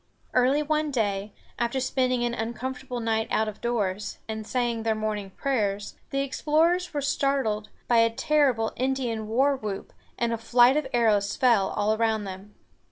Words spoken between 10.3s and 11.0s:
a flight of